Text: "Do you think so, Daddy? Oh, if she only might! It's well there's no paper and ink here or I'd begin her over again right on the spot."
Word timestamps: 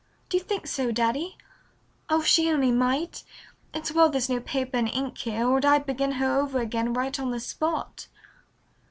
"Do 0.29 0.37
you 0.37 0.43
think 0.43 0.65
so, 0.65 0.91
Daddy? 0.91 1.37
Oh, 2.09 2.21
if 2.21 2.25
she 2.25 2.49
only 2.49 2.71
might! 2.71 3.23
It's 3.71 3.91
well 3.91 4.09
there's 4.09 4.29
no 4.29 4.39
paper 4.39 4.77
and 4.77 4.89
ink 4.89 5.15
here 5.19 5.47
or 5.47 5.63
I'd 5.63 5.85
begin 5.85 6.13
her 6.13 6.39
over 6.39 6.59
again 6.59 6.93
right 6.93 7.19
on 7.19 7.29
the 7.29 7.39
spot." 7.39 8.07